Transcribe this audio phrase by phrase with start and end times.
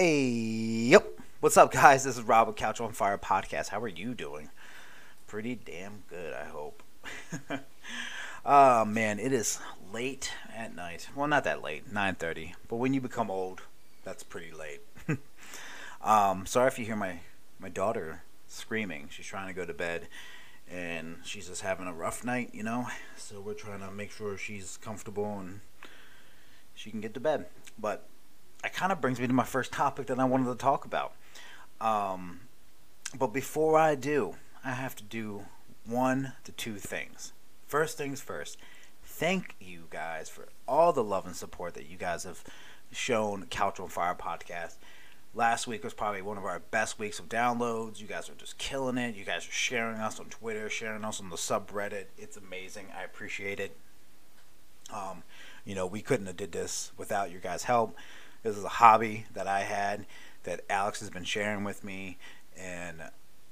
[0.00, 0.28] Hey,
[0.92, 1.18] yep.
[1.40, 2.04] What's up, guys?
[2.04, 3.70] This is Rob with Couch on Fire podcast.
[3.70, 4.48] How are you doing?
[5.26, 6.84] Pretty damn good, I hope.
[8.46, 9.58] oh man, it is
[9.92, 11.08] late at night.
[11.16, 12.52] Well, not that late, 9:30.
[12.68, 13.62] But when you become old,
[14.04, 14.82] that's pretty late.
[16.00, 17.18] um, sorry if you hear my
[17.58, 19.08] my daughter screaming.
[19.10, 20.06] She's trying to go to bed,
[20.70, 22.86] and she's just having a rough night, you know.
[23.16, 25.58] So we're trying to make sure she's comfortable and
[26.76, 27.46] she can get to bed.
[27.76, 28.06] But
[28.62, 31.12] that kind of brings me to my first topic that I wanted to talk about.
[31.80, 32.40] Um,
[33.18, 34.34] but before I do,
[34.64, 35.46] I have to do
[35.86, 37.32] one to two things.
[37.66, 38.58] First things first,
[39.04, 42.42] thank you guys for all the love and support that you guys have
[42.92, 44.74] shown Couch on Fire podcast.
[45.34, 48.00] Last week was probably one of our best weeks of downloads.
[48.00, 49.14] You guys are just killing it.
[49.14, 52.06] You guys are sharing us on Twitter, sharing us on the subreddit.
[52.16, 52.86] It's amazing.
[52.98, 53.76] I appreciate it.
[54.92, 55.22] Um,
[55.64, 57.94] you know, we couldn't have did this without your guys' help.
[58.42, 60.06] This is a hobby that I had
[60.44, 62.18] that Alex has been sharing with me,
[62.56, 63.02] and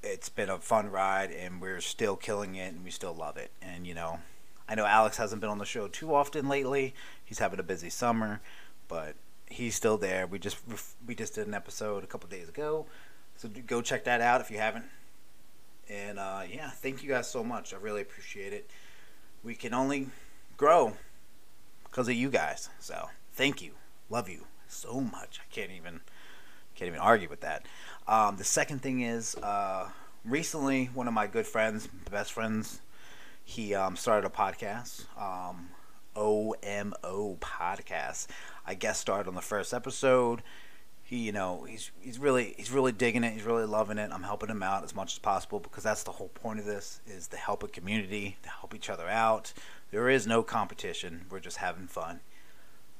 [0.02, 3.50] it's been a fun ride, and we're still killing it, and we still love it.
[3.60, 4.20] And you know,
[4.68, 6.94] I know Alex hasn't been on the show too often lately.
[7.24, 8.40] He's having a busy summer,
[8.86, 10.26] but he's still there.
[10.26, 10.58] We just
[11.06, 12.86] we just did an episode a couple days ago,
[13.36, 14.84] so go check that out if you haven't.
[15.88, 17.74] And uh, yeah, thank you guys so much.
[17.74, 18.70] I really appreciate it.
[19.42, 20.08] We can only
[20.56, 20.96] grow
[21.84, 22.68] because of you guys.
[22.78, 23.72] So thank you,
[24.08, 25.40] love you so much.
[25.40, 26.00] I can't even
[26.74, 27.64] can't even argue with that.
[28.06, 29.88] Um, the second thing is uh,
[30.24, 32.80] recently one of my good friends, best friends,
[33.44, 35.04] he um, started a podcast.
[35.20, 35.68] Um,
[36.16, 38.26] OMO podcast.
[38.66, 40.42] I guest starred on the first episode.
[41.02, 43.32] He, you know, he's he's really he's really digging it.
[43.34, 44.10] He's really loving it.
[44.12, 47.00] I'm helping him out as much as possible because that's the whole point of this
[47.06, 49.52] is to help a community, to help each other out.
[49.92, 51.26] There is no competition.
[51.30, 52.20] We're just having fun.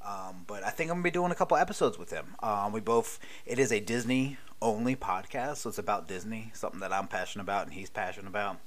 [0.04, 2.36] Um, but I think I'm gonna be doing a couple episodes with him.
[2.40, 6.92] Um, we both it is a Disney only podcast, so it's about Disney, something that
[6.92, 8.58] I'm passionate about and he's passionate about.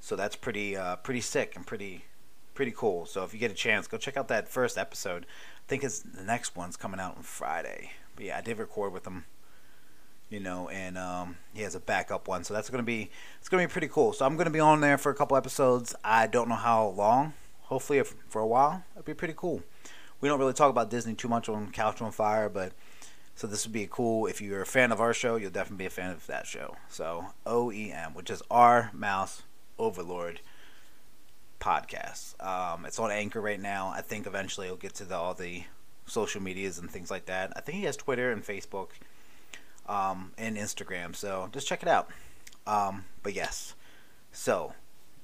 [0.00, 2.04] So that's pretty uh, pretty sick and pretty
[2.54, 3.06] pretty cool.
[3.06, 5.24] So if you get a chance, go check out that first episode.
[5.24, 7.92] I think it's the next one's coming out on Friday.
[8.16, 9.24] But yeah, I did record with him,
[10.30, 13.66] you know, and um, he has a backup one, so that's gonna be it's gonna
[13.66, 14.14] be pretty cool.
[14.14, 15.94] So I'm gonna be on there for a couple episodes.
[16.02, 17.34] I don't know how long.
[17.64, 19.62] Hopefully, for a while, it'd be pretty cool
[20.20, 22.72] we don't really talk about Disney too much on Couch on Fire, but
[23.34, 24.26] so this would be cool.
[24.26, 26.76] If you're a fan of our show, you'll definitely be a fan of that show.
[26.88, 29.42] So OEM, which is our Mouse
[29.78, 30.40] Overlord
[31.58, 32.42] podcast.
[32.44, 33.92] Um, it's on Anchor right now.
[33.94, 35.64] I think eventually it'll get to the, all the
[36.06, 37.52] social medias and things like that.
[37.56, 38.88] I think he has Twitter and Facebook
[39.88, 41.16] um, and Instagram.
[41.16, 42.10] So just check it out.
[42.66, 43.74] Um, but yes,
[44.32, 44.74] so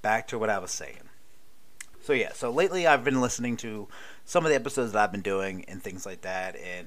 [0.03, 1.11] back to what I was saying.
[2.07, 3.89] So yeah, so lately I've been listening to
[4.25, 6.87] some of the episodes that I've been doing and things like that, and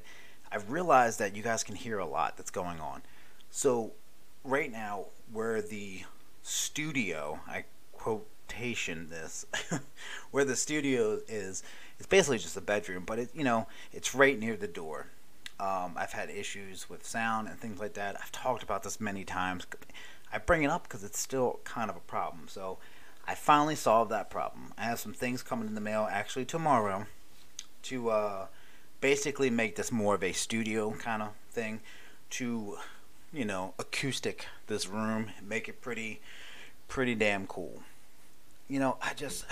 [0.49, 3.01] I've realized that you guys can hear a lot that's going on.
[3.51, 3.91] So
[4.45, 6.03] right now, where the
[6.41, 9.45] studio, I quotation this,
[10.31, 11.63] where the studio is,
[11.97, 15.07] it's basically just a bedroom, but it you know it's right near the door.
[15.59, 18.15] Um, I've had issues with sound and things like that.
[18.21, 19.67] I've talked about this many times.
[20.31, 22.47] I bring it up because it's still kind of a problem.
[22.47, 22.77] So
[23.29, 24.73] I finally solved that problem.
[24.75, 27.05] I have some things coming in the mail actually tomorrow
[27.83, 28.47] to uh,
[29.01, 31.81] basically make this more of a studio kind of thing
[32.31, 32.79] to
[33.31, 36.21] you know acoustic this room make it pretty
[36.87, 37.83] pretty damn cool.
[38.67, 39.45] You know i just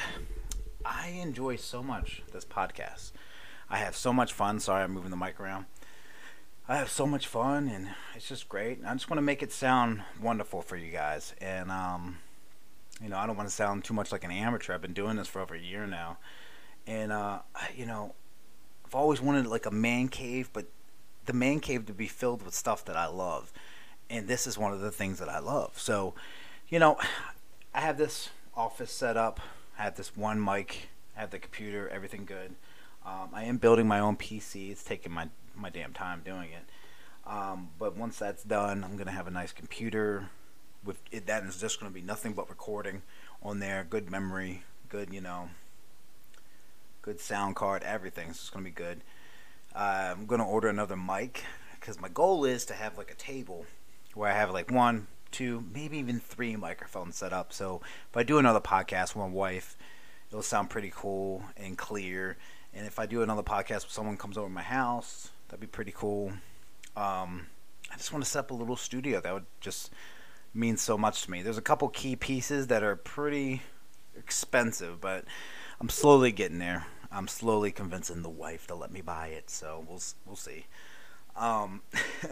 [0.84, 3.12] i enjoy so much this podcast.
[3.70, 4.60] I have so much fun.
[4.60, 5.66] Sorry i'm moving the mic around.
[6.68, 8.80] I have so much fun and it's just great.
[8.84, 12.18] I just want to make it sound wonderful for you guys and um
[13.02, 14.74] you know, I don't want to sound too much like an amateur.
[14.74, 16.18] I've been doing this for over a year now,
[16.86, 17.40] and uh,
[17.76, 18.16] you know,
[18.86, 20.66] I've always wanted like a man cave, but
[21.26, 23.52] the man cave to be filled with stuff that I love,
[24.10, 25.78] and this is one of the things that I love.
[25.78, 26.14] So,
[26.70, 26.98] you know,
[27.74, 29.40] I have this office set up.
[29.78, 30.90] I have this one mic.
[31.16, 31.88] I have the computer.
[31.90, 32.56] Everything good.
[33.06, 34.72] Um, I am building my own PC.
[34.72, 36.70] It's taking my my damn time doing it.
[37.30, 40.30] Um, but once that's done, I'm gonna have a nice computer
[40.84, 43.02] with it, that is just going to be nothing but recording
[43.42, 43.86] on there.
[43.90, 45.50] Good memory, good you know,
[47.02, 48.28] good sound card, everything.
[48.28, 49.02] So it's going to be good.
[49.76, 51.44] Uh, I'm going to order another mic
[51.80, 53.66] because my goal is to have like a table
[54.14, 57.54] where I have like one, two, maybe even three microphones set up.
[57.54, 59.78] So if I do another podcast with my wife,
[60.30, 62.38] it'll sound pretty cool and clear.
[62.74, 65.94] And if I do another podcast with someone comes over my house, that'd be pretty
[65.96, 66.34] cool.
[66.96, 67.48] Um,
[67.92, 69.92] I just want to set up a little studio that would just
[70.54, 71.42] means so much to me.
[71.42, 73.62] There's a couple key pieces that are pretty
[74.18, 75.26] expensive, but
[75.80, 76.88] I'm slowly getting there.
[77.12, 80.66] I'm slowly convincing the wife to let me buy it, so we'll we'll see.
[81.36, 81.82] Um,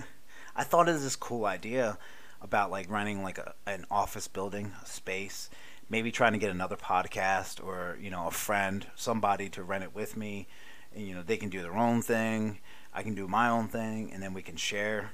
[0.56, 1.98] I thought was this cool idea
[2.42, 5.50] about like running like a, an office building, a space,
[5.90, 9.96] maybe trying to get another podcast or you know a friend, somebody to rent it
[9.96, 10.48] with me,
[10.94, 12.60] and you know they can do their own thing,
[12.94, 15.12] I can do my own thing, and then we can share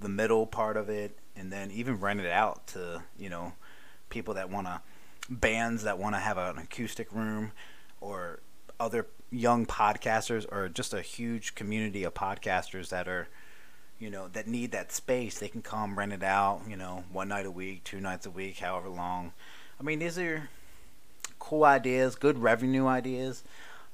[0.00, 3.52] the middle part of it, and then even rent it out to you know
[4.10, 4.80] people that want to
[5.30, 7.52] bands that want to have an acoustic room
[8.00, 8.40] or
[8.80, 13.28] other young podcasters or just a huge community of podcasters that are
[13.98, 15.38] you know that need that space.
[15.38, 18.30] They can come rent it out you know one night a week two nights a
[18.30, 19.32] week however long.
[19.78, 20.48] I mean these are
[21.38, 23.44] cool ideas good revenue ideas.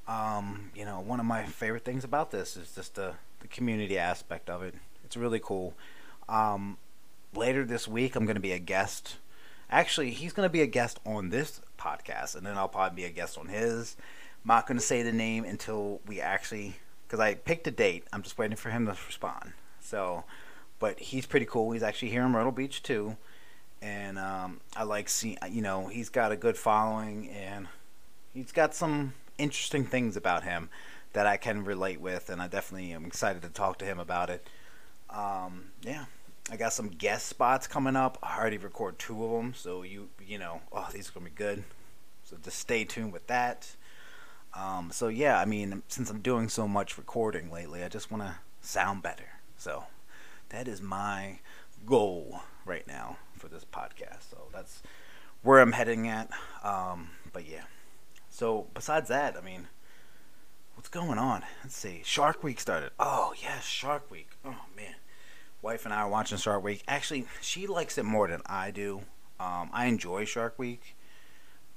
[0.06, 3.99] Um, you know one of my favorite things about this is just the, the community
[3.99, 4.75] aspect of it.
[5.05, 5.75] It's really cool.
[6.29, 6.79] Um,
[7.36, 9.16] later this week i'm going to be a guest
[9.70, 13.04] actually he's going to be a guest on this podcast and then i'll probably be
[13.04, 13.96] a guest on his
[14.44, 16.76] I'm not going to say the name until we actually
[17.06, 19.52] because i picked a date i'm just waiting for him to respond
[19.84, 20.25] so,
[20.78, 21.70] but he's pretty cool.
[21.72, 23.16] He's actually here in Myrtle Beach too,
[23.82, 25.37] and um, I like seeing.
[25.48, 27.69] You know, he's got a good following, and
[28.32, 30.70] he's got some interesting things about him
[31.12, 34.30] that I can relate with, and I definitely am excited to talk to him about
[34.30, 34.46] it.
[35.10, 36.06] Um, yeah,
[36.50, 38.19] I got some guest spots coming up.
[38.23, 41.31] I already recorded two of them, so you you know, oh, these are gonna be
[41.32, 41.64] good.
[42.25, 43.75] So just stay tuned with that.
[44.55, 48.23] Um, so yeah, I mean, since I'm doing so much recording lately, I just want
[48.23, 49.29] to sound better.
[49.56, 49.85] So
[50.50, 51.38] that is my
[51.87, 54.31] goal right now for this podcast.
[54.31, 54.82] So that's
[55.43, 56.31] where I'm heading at.
[56.62, 57.64] Um, but yeah.
[58.31, 59.69] So besides that, I mean,
[60.75, 61.43] what's going on?
[61.62, 62.02] Let's see.
[62.05, 62.90] Shark Week started.
[62.99, 64.31] Oh yes, Shark Week.
[64.44, 64.94] Oh man,
[65.64, 66.82] wife and I are watching Shark Week.
[66.87, 69.00] Actually, she likes it more than I do.
[69.40, 70.94] Um, I enjoy Shark Week,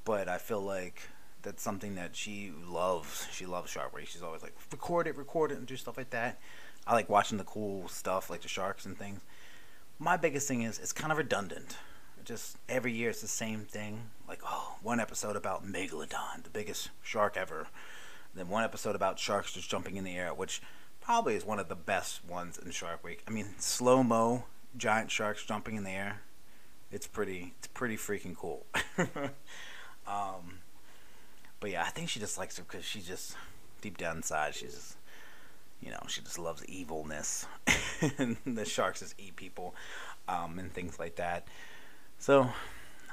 [0.04, 1.02] but I feel like
[1.42, 3.28] that's something that she loves.
[3.32, 4.08] She loves Shark Week.
[4.08, 6.38] She's always like, record it, record it, and do stuff like that.
[6.86, 9.22] I like watching the cool stuff like the sharks and things.
[10.00, 11.78] My biggest thing is it's kind of redundant.
[12.26, 14.02] Just every year it's the same thing.
[14.28, 17.68] Like, oh, one episode about Megalodon, the biggest shark ever.
[18.36, 20.62] Then one episode about sharks just jumping in the air, which
[21.08, 23.24] probably is one of the best ones in Shark Week.
[23.26, 24.44] I mean, slow mo
[24.76, 26.20] giant sharks jumping in the air.
[26.92, 27.54] It's pretty.
[27.60, 28.66] It's pretty freaking cool.
[30.06, 30.60] um,
[31.62, 33.38] but yeah, I think she just likes it because she just
[33.80, 34.98] deep down inside she's just
[35.82, 37.46] you know, she just loves evilness.
[38.18, 39.76] and the sharks just eat people
[40.28, 41.48] um, and things like that.
[42.20, 42.50] So,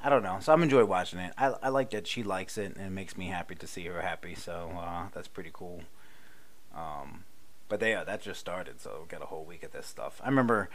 [0.02, 0.38] I don't know.
[0.40, 1.32] So I'm enjoying watching it.
[1.38, 4.00] I, I like that she likes it and it makes me happy to see her
[4.00, 4.34] happy.
[4.34, 5.82] So uh, that's pretty cool.
[6.74, 7.22] Um,
[7.68, 10.20] but they, uh, that just started, so we got a whole week of this stuff.
[10.22, 10.68] I remember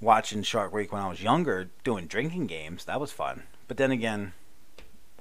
[0.00, 2.84] watching Shark Week when I was younger, doing drinking games.
[2.84, 3.44] That was fun.
[3.68, 4.32] But then again,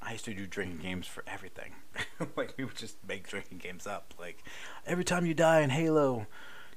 [0.01, 1.74] I used to do drinking games for everything.
[2.36, 4.13] like we would just make drinking games up.
[4.19, 4.44] Like
[4.86, 6.27] every time you die in Halo,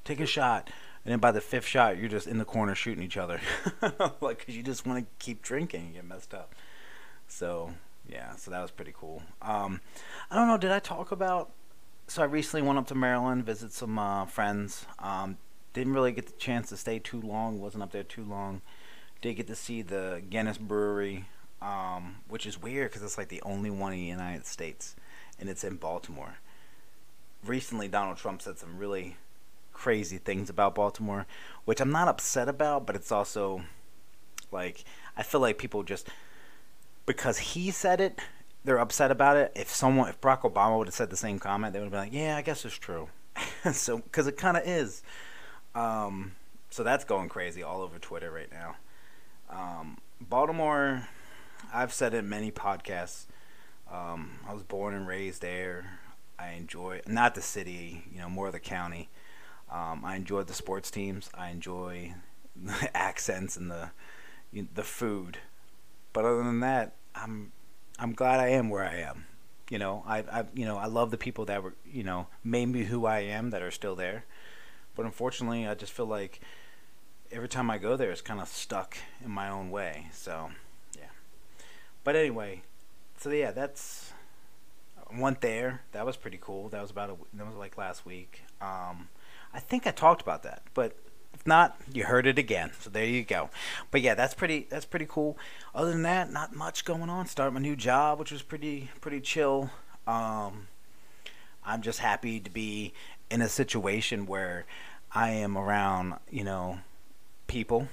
[0.05, 0.71] take a shot,
[1.05, 3.41] and then by the fifth shot, you're just in the corner shooting each other,
[4.21, 6.55] like because you just want to keep drinking and get messed up.
[7.29, 7.73] So
[8.09, 9.23] yeah, so that was pretty cool.
[9.43, 9.81] Um,
[10.31, 10.59] I don't know.
[10.59, 11.51] Did I talk about?
[12.09, 14.87] So I recently went up to Maryland, visit some uh, friends.
[14.99, 15.39] Um,
[15.73, 17.61] didn't really get the chance to stay too long.
[17.61, 18.63] wasn't up there too long.
[19.21, 21.27] Did get to see the Guinness Brewery
[21.63, 24.95] um, which is weird because it's like the only one in the United States,
[25.39, 26.37] and it's in Baltimore.
[27.45, 29.17] Recently, Donald Trump said some really
[29.73, 31.27] crazy things about Baltimore,
[31.65, 33.63] which I'm not upset about, but it's also
[34.53, 34.85] like
[35.17, 36.09] I feel like people just
[37.05, 38.19] because he said it,
[38.67, 39.53] they're upset about it.
[39.55, 42.01] If someone, if Barack Obama would have said the same comment, they would have been
[42.01, 43.09] like, "Yeah, I guess it's true."
[43.73, 45.03] so, because it kind of is.
[45.75, 46.33] Um,
[46.71, 48.77] so that's going crazy all over Twitter right now.
[49.49, 51.09] Um, Baltimore
[51.73, 53.27] I've said in many podcasts.
[53.91, 56.01] Um, I was born and raised there.
[56.39, 59.09] I enjoy not the city, you know, more the county.
[59.71, 61.31] Um, I enjoy the sports teams.
[61.35, 62.15] I enjoy
[62.57, 63.91] the accents and the
[64.53, 65.39] you know, the food.
[66.13, 67.53] But other than that, I'm
[67.99, 69.27] I'm glad I am where I am.
[69.71, 72.67] You know, I I you know I love the people that were you know made
[72.67, 74.25] me who I am that are still there.
[74.95, 76.41] But unfortunately, I just feel like
[77.31, 80.07] every time I go there, it's kind of stuck in my own way.
[80.13, 80.51] So
[80.97, 81.09] yeah.
[82.05, 82.63] but anyway,
[83.19, 84.13] so yeah, that's
[85.15, 85.83] went there.
[85.93, 86.69] That was pretty cool.
[86.69, 88.43] That was about a that was like last week.
[88.61, 89.09] Um,
[89.53, 90.97] I think I talked about that, but
[91.47, 92.73] not, you heard it again.
[92.81, 93.51] So there you go.
[93.91, 95.37] But yeah, that's pretty that's pretty cool.
[95.75, 97.27] Other than that, not much going on.
[97.27, 99.71] Start my new job, which was pretty pretty chill.
[100.07, 100.69] Um,
[101.65, 102.93] I'm just happy to be
[103.31, 104.67] in a situation where
[105.13, 106.79] I am around, you know,
[107.47, 107.89] people.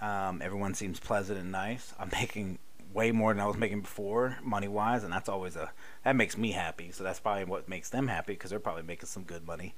[0.00, 1.94] Um, everyone seems pleasant and nice.
[1.98, 2.58] I'm making
[2.92, 5.70] way more than I was making before, money wise, and that's always a
[6.04, 6.90] that makes me happy.
[6.92, 9.74] So that's probably what makes them happy because they're probably making some good money.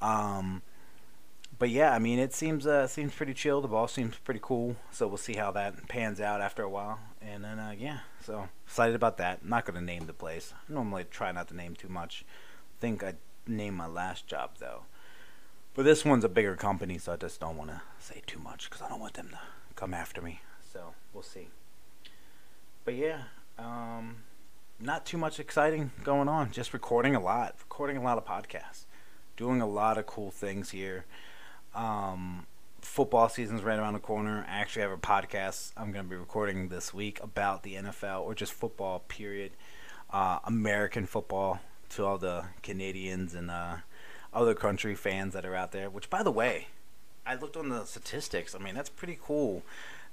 [0.00, 0.62] Um,
[1.58, 3.60] but yeah, I mean, it seems uh, seems pretty chill.
[3.60, 4.76] The ball seems pretty cool.
[4.90, 6.98] So we'll see how that pans out after a while.
[7.20, 9.40] And then uh, yeah, so excited about that.
[9.42, 10.52] I'm not gonna name the place.
[10.54, 12.24] I normally try not to name too much.
[12.78, 13.14] I think I
[13.46, 14.82] named my last job though.
[15.74, 18.70] But this one's a bigger company, so I just don't want to say too much
[18.70, 19.38] because I don't want them to
[19.74, 20.40] come after me.
[20.72, 21.48] So we'll see.
[22.84, 23.22] But yeah,
[23.58, 24.18] um,
[24.78, 26.52] not too much exciting going on.
[26.52, 28.84] Just recording a lot, recording a lot of podcasts,
[29.36, 31.06] doing a lot of cool things here.
[31.74, 32.46] Um,
[32.80, 34.46] football season's right around the corner.
[34.48, 38.22] I actually have a podcast I'm going to be recording this week about the NFL
[38.22, 39.52] or just football, period.
[40.10, 43.76] Uh, American football to all the Canadians and uh,
[44.32, 45.90] other country fans that are out there.
[45.90, 46.68] Which, by the way,
[47.26, 48.54] I looked on the statistics.
[48.54, 49.62] I mean, that's pretty cool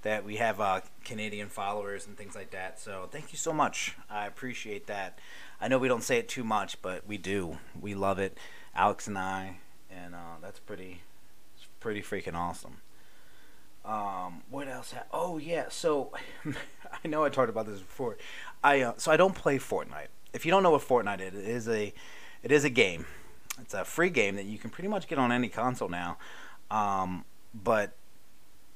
[0.02, 2.80] that we have uh, Canadian followers and things like that.
[2.80, 3.96] So thank you so much.
[4.10, 5.20] I appreciate that.
[5.60, 7.60] I know we don't say it too much, but we do.
[7.80, 8.38] We love it,
[8.76, 9.58] Alex and I,
[9.92, 11.02] and uh, that's pretty,
[11.82, 12.78] pretty freaking awesome.
[13.84, 14.94] Um, what else?
[14.94, 16.14] Ha- oh yeah, so
[17.04, 18.18] I know I talked about this before.
[18.64, 20.08] I uh, so I don't play Fortnite.
[20.32, 21.94] If you don't know what Fortnite is, it is a
[22.44, 23.06] it is a game.
[23.60, 26.18] It's a free game that you can pretty much get on any console now.
[26.70, 27.92] Um, but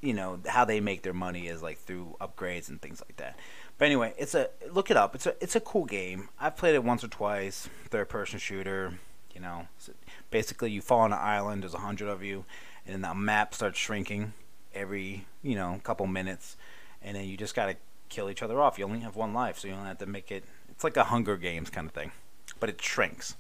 [0.01, 3.38] you know how they make their money is like through upgrades and things like that.
[3.77, 5.15] But anyway, it's a look it up.
[5.15, 6.29] It's a it's a cool game.
[6.39, 7.69] I've played it once or twice.
[7.89, 8.93] Third person shooter.
[9.33, 9.91] You know, so
[10.31, 11.63] basically you fall on an island.
[11.63, 12.45] There's a hundred of you,
[12.85, 14.33] and then the map starts shrinking
[14.73, 16.57] every you know couple minutes,
[17.01, 17.77] and then you just gotta
[18.09, 18.77] kill each other off.
[18.77, 20.43] You only have one life, so you don't have to make it.
[20.69, 22.11] It's like a Hunger Games kind of thing,
[22.59, 23.35] but it shrinks.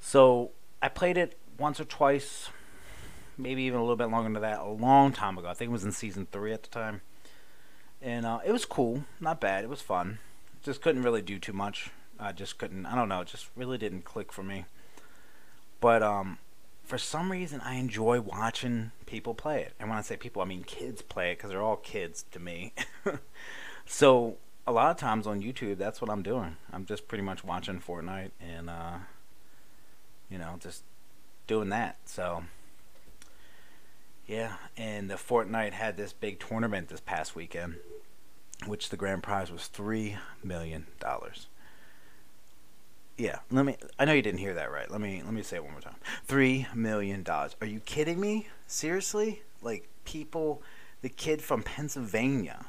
[0.00, 0.50] So
[0.82, 2.50] I played it once or twice
[3.36, 5.48] maybe even a little bit longer than that, a long time ago.
[5.48, 7.00] I think it was in season three at the time,
[8.00, 9.64] and uh, it was cool, not bad.
[9.64, 10.18] It was fun.
[10.62, 11.90] Just couldn't really do too much.
[12.18, 12.86] I just couldn't.
[12.86, 13.20] I don't know.
[13.20, 14.64] It just really didn't click for me.
[15.80, 16.38] But um,
[16.84, 19.72] for some reason, I enjoy watching people play it.
[19.80, 22.38] And when I say people, I mean kids play it because they're all kids to
[22.38, 22.72] me.
[23.86, 24.36] so
[24.66, 26.56] a lot of times on YouTube, that's what I'm doing.
[26.72, 28.98] I'm just pretty much watching Fortnite and uh,
[30.30, 30.82] you know just
[31.46, 31.96] doing that.
[32.04, 32.44] So
[34.26, 37.76] yeah, and the Fortnite had this big tournament this past weekend,
[38.66, 41.13] which the grand prize was three million dollars.
[43.16, 43.76] Yeah, let me.
[43.98, 44.90] I know you didn't hear that right.
[44.90, 45.96] Let me let me say it one more time.
[46.24, 47.54] Three million dollars.
[47.60, 48.48] Are you kidding me?
[48.66, 49.42] Seriously?
[49.62, 50.62] Like people,
[51.00, 52.66] the kid from Pennsylvania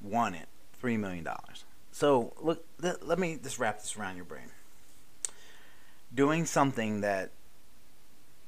[0.00, 0.48] won it.
[0.80, 1.64] Three million dollars.
[1.92, 4.48] So look, let, let me just wrap this around your brain.
[6.14, 7.30] Doing something that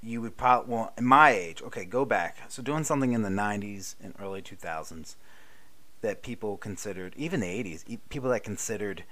[0.03, 3.29] you would probably well in my age okay go back so doing something in the
[3.31, 5.17] 90s and early 2000s
[6.03, 9.05] that people considered even the 80s people that considered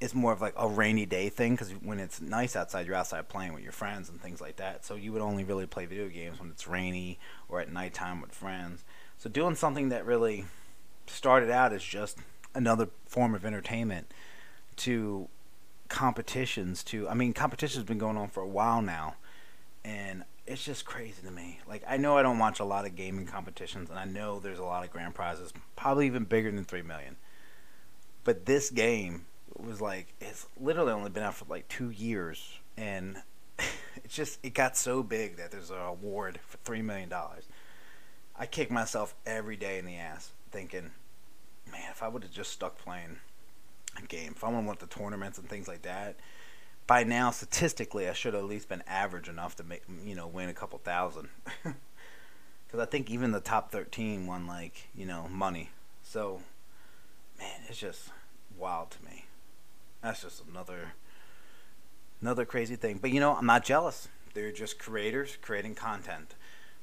[0.00, 3.28] it's more of like a rainy day thing because when it's nice outside you're outside
[3.28, 6.08] playing with your friends and things like that so you would only really play video
[6.08, 8.84] games when it's rainy or at nighttime with friends
[9.18, 10.44] so doing something that really
[11.06, 12.18] started out as just
[12.54, 14.06] another form of entertainment
[14.76, 15.28] to
[15.88, 19.14] competitions to i mean competition's been going on for a while now
[19.84, 21.60] and it's just crazy to me.
[21.66, 24.58] Like I know I don't watch a lot of gaming competitions, and I know there's
[24.58, 27.16] a lot of grand prizes, probably even bigger than three million.
[28.24, 33.22] But this game was like it's literally only been out for like two years, and
[33.96, 37.44] it's just it got so big that there's an award for three million dollars.
[38.36, 40.90] I kick myself every day in the ass thinking,
[41.70, 43.18] man, if I would have just stuck playing
[43.96, 46.16] a game, if I would have went to tournaments and things like that
[46.86, 50.26] by now statistically I should have at least been average enough to make you know
[50.26, 51.28] win a couple thousand.
[52.66, 55.70] Because I think even the top thirteen won like you know money.
[56.02, 56.40] So
[57.38, 58.08] man, it's just
[58.58, 59.26] wild to me.
[60.04, 60.92] That's just another
[62.20, 62.98] another crazy thing.
[63.00, 64.08] But you know, I'm not jealous.
[64.34, 66.34] They're just creators creating content,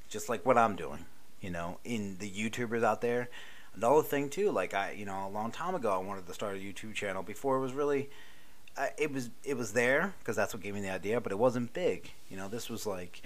[0.10, 1.06] just like what I'm doing.
[1.40, 3.30] You know, in the YouTubers out there.
[3.76, 6.56] Another thing too, like I, you know, a long time ago, I wanted to start
[6.56, 8.10] a YouTube channel before it was really
[8.98, 11.74] it was it was there because that's what gave me the idea, but it wasn't
[11.74, 12.12] big.
[12.28, 13.22] You know, this was like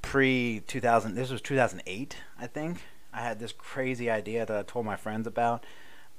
[0.00, 1.14] pre 2000.
[1.14, 2.78] This was 2008, I think.
[3.12, 5.64] I had this crazy idea that I told my friends about.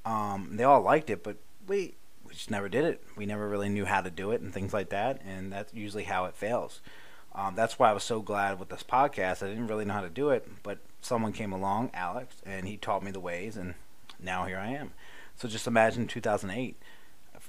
[0.06, 1.96] Um, they all liked it, but we
[2.28, 3.04] we just never did it.
[3.16, 6.04] We never really knew how to do it and things like that, and that's usually
[6.04, 6.82] how it fails.
[7.34, 9.44] Um, that's why I was so glad with this podcast.
[9.44, 12.78] I didn't really know how to do it, but someone came along, Alex, and he
[12.78, 13.76] taught me the ways, and
[14.20, 14.92] now here I am.
[15.36, 16.78] So just imagine 2008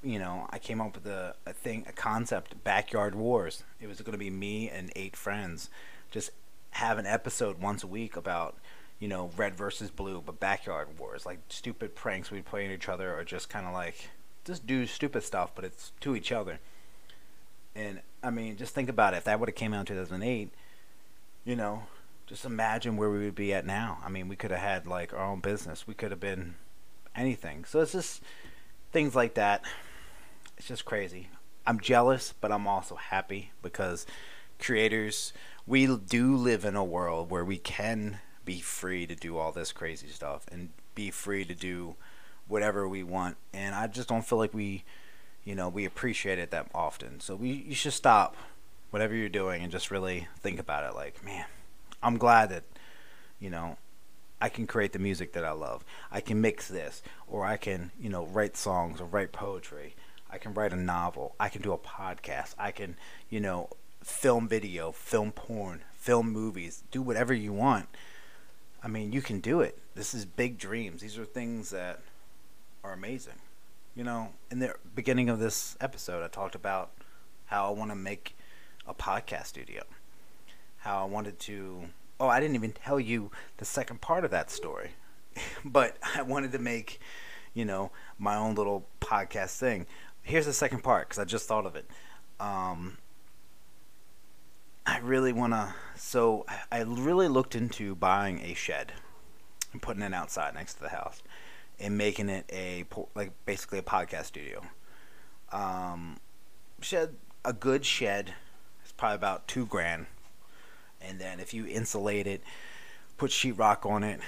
[0.03, 3.65] you know, I came up with a, a thing, a concept, backyard wars.
[3.81, 5.71] It was going to be me and eight friends,
[6.11, 6.31] just
[6.71, 8.57] have an episode once a week about,
[8.99, 12.89] you know, red versus blue, but backyard wars, like stupid pranks we'd play on each
[12.89, 14.11] other, or just kind of like
[14.47, 16.61] just do stupid stuff, but it's to each other.
[17.75, 19.19] And I mean, just think about it.
[19.19, 20.51] If that would have came out in 2008,
[21.45, 21.83] you know,
[22.27, 23.99] just imagine where we would be at now.
[24.05, 25.87] I mean, we could have had like our own business.
[25.87, 26.55] We could have been
[27.15, 27.65] anything.
[27.65, 28.23] So it's just
[28.93, 29.63] things like that.
[30.57, 31.29] It's just crazy.
[31.67, 34.07] I'm jealous, but I'm also happy because
[34.59, 35.33] creators,
[35.67, 39.73] we do live in a world where we can be free to do all this
[39.73, 41.97] crazy stuff and be free to do
[42.49, 43.37] whatever we want.
[43.53, 44.85] And I just don't feel like we,
[45.45, 47.21] you know, we appreciate it that often.
[47.21, 48.37] So we you should stop
[48.91, 51.47] whatever you're doing and just really think about it like, man,
[52.03, 52.65] I'm glad that,
[53.41, 53.77] you know,
[54.41, 55.85] I can create the music that I love.
[56.13, 59.95] I can mix this, or I can, you know, write songs or write poetry.
[60.31, 61.35] I can write a novel.
[61.41, 62.55] I can do a podcast.
[62.59, 62.97] I can,
[63.31, 63.71] you know,
[64.03, 67.89] film video, film porn, film movies, do whatever you want.
[68.83, 69.79] I mean, you can do it.
[69.95, 71.01] This is big dreams.
[71.01, 72.01] These are things that
[72.87, 73.35] are amazing.
[73.95, 76.93] You know, in the beginning of this episode, I talked about
[77.47, 78.37] how I want to make
[78.87, 79.83] a podcast studio.
[80.79, 81.87] How I wanted to.
[82.21, 84.91] Oh, I didn't even tell you the second part of that story.
[85.65, 87.01] but I wanted to make,
[87.55, 89.87] you know, my own little podcast thing.
[90.23, 91.91] Here's the second part because I just thought of it.
[92.39, 92.99] Um,
[94.87, 95.75] I really want to.
[95.97, 98.93] So I really looked into buying a shed
[99.73, 101.23] and putting it outside next to the house
[101.79, 104.63] and making it a like basically a podcast studio.
[105.53, 106.19] Um,
[106.81, 107.15] shed
[107.45, 108.35] a good shed
[108.85, 110.07] is probably about two grand,
[111.01, 112.43] and then if you insulate it,
[113.17, 114.21] put sheetrock on it,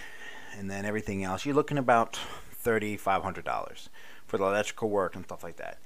[0.56, 2.18] and then everything else, you're looking about
[2.52, 3.88] thirty five hundred dollars
[4.26, 5.78] for the electrical work and stuff like that.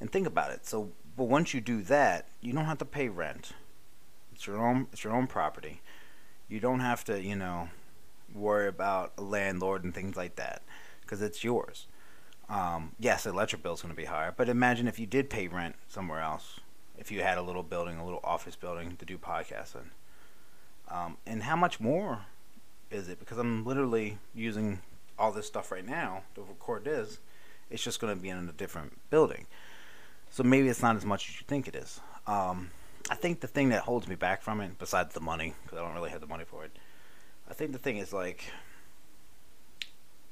[0.00, 0.66] And think about it.
[0.66, 3.52] So, but once you do that, you don't have to pay rent.
[4.34, 4.86] It's your own.
[4.92, 5.80] It's your own property.
[6.48, 7.68] You don't have to, you know,
[8.34, 10.62] worry about a landlord and things like that
[11.08, 11.86] because it's yours.
[12.50, 15.30] Um, yes, the electric bill is going to be higher, but imagine if you did
[15.30, 16.60] pay rent somewhere else.
[16.98, 19.90] If you had a little building, a little office building to do podcasting,
[20.90, 22.20] um, and how much more
[22.90, 23.18] is it?
[23.20, 24.80] Because I'm literally using
[25.18, 27.18] all this stuff right now to record this.
[27.70, 29.46] It's just going to be in a different building,
[30.30, 32.00] so maybe it's not as much as you think it is.
[32.26, 32.70] Um,
[33.10, 35.82] I think the thing that holds me back from it, besides the money, because I
[35.82, 36.72] don't really have the money for it,
[37.48, 38.44] I think the thing is like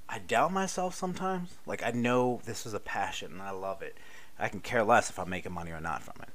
[0.08, 1.54] I doubt myself sometimes.
[1.66, 3.96] Like I know this is a passion and I love it.
[4.38, 6.28] I can care less if I'm making money or not from it.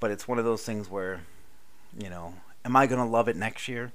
[0.00, 1.20] But it's one of those things where,
[1.98, 3.92] you know, am I gonna love it next year?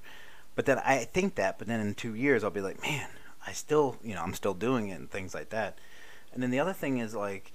[0.55, 3.07] But then I think that, but then in two years I'll be like, man,
[3.45, 5.77] I still, you know, I'm still doing it and things like that.
[6.33, 7.53] And then the other thing is like,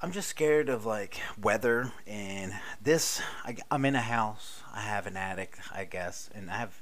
[0.00, 3.22] I'm just scared of like weather and this.
[3.42, 4.62] I, I'm in a house.
[4.72, 6.80] I have an attic, I guess, and I have.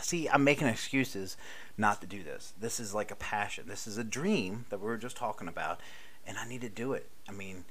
[0.00, 1.36] See, I'm making excuses
[1.76, 2.52] not to do this.
[2.60, 3.64] This is like a passion.
[3.66, 5.80] This is a dream that we were just talking about,
[6.26, 7.08] and I need to do it.
[7.28, 7.64] I mean,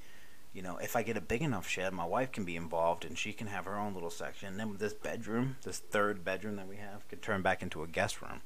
[0.54, 3.18] you know, if I get a big enough shed, my wife can be involved and
[3.18, 4.50] she can have her own little section.
[4.50, 7.88] And then this bedroom, this third bedroom that we have, could turn back into a
[7.88, 8.42] guest room.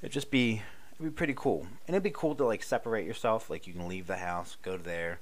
[0.00, 1.66] It'd just be it'd be pretty cool.
[1.86, 3.50] And it'd be cool to like separate yourself.
[3.50, 5.18] Like you can leave the house, go there,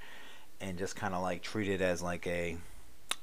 [0.61, 2.59] and just kind of like treat it as like a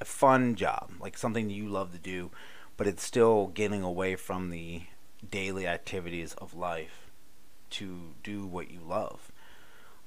[0.01, 2.31] a fun job, like something you love to do,
[2.77, 4.83] but it's still getting away from the
[5.29, 7.11] daily activities of life
[7.71, 9.31] to do what you love.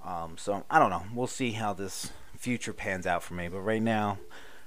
[0.04, 1.02] Um, so I don't know.
[1.14, 3.48] We'll see how this future pans out for me.
[3.48, 4.18] But right now,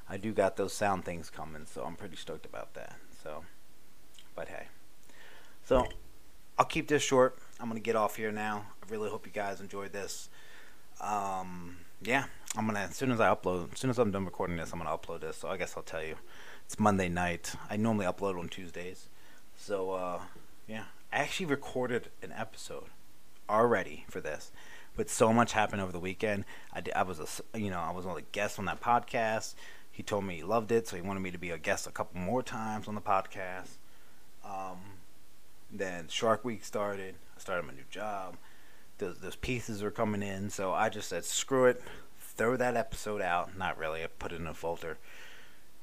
[0.09, 2.95] I do got those sound things coming, so I'm pretty stoked about that.
[3.23, 3.45] So,
[4.35, 4.67] but hey,
[5.63, 5.87] so
[6.57, 7.37] I'll keep this short.
[7.59, 8.65] I'm gonna get off here now.
[8.83, 10.29] I really hope you guys enjoyed this.
[10.99, 12.25] Um, yeah,
[12.57, 14.79] I'm gonna as soon as I upload, as soon as I'm done recording this, I'm
[14.79, 15.37] gonna upload this.
[15.37, 16.15] So I guess I'll tell you.
[16.65, 17.53] It's Monday night.
[17.69, 19.07] I normally upload on Tuesdays.
[19.55, 20.19] So uh,
[20.67, 22.85] yeah, I actually recorded an episode
[23.49, 24.51] already for this,
[24.95, 26.45] but so much happened over the weekend.
[26.73, 27.19] I, did, I was
[27.53, 29.53] a you know I was on a guest on that podcast.
[29.91, 31.91] He told me he loved it, so he wanted me to be a guest a
[31.91, 33.77] couple more times on the podcast.
[34.43, 34.79] Um,
[35.71, 37.15] then Shark Week started.
[37.35, 38.37] I started my new job.
[38.97, 41.81] Those, those pieces are coming in, so I just said screw it,
[42.39, 43.57] throw that episode out.
[43.57, 44.01] Not really.
[44.01, 44.97] I put it in a folder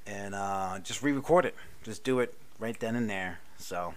[0.06, 1.54] and uh, just re-record it.
[1.84, 3.40] Just do it right then and there.
[3.58, 3.92] So,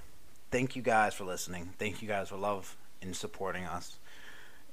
[0.52, 1.70] thank you guys for listening.
[1.80, 3.96] Thank you guys for love and supporting us.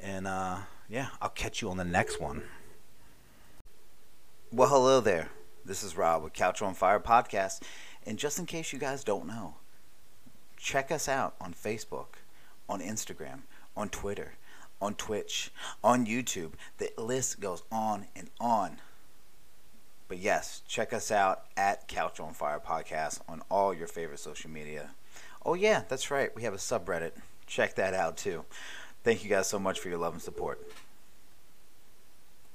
[0.00, 2.42] And uh, yeah, I'll catch you on the next one.
[4.50, 5.28] Well, hello there.
[5.64, 7.62] This is Rob with Couch on Fire podcast.
[8.04, 9.54] And just in case you guys don't know,
[10.56, 12.18] check us out on Facebook,
[12.68, 13.42] on Instagram,
[13.76, 14.32] on Twitter,
[14.80, 15.50] on Twitch,
[15.82, 16.52] on YouTube.
[16.78, 18.78] The list goes on and on.
[20.08, 24.50] But yes, check us out at Couch on Fire Podcast on all your favorite social
[24.50, 24.90] media.
[25.44, 26.34] Oh, yeah, that's right.
[26.34, 27.12] We have a subreddit.
[27.46, 28.44] Check that out too.
[29.02, 30.60] Thank you guys so much for your love and support.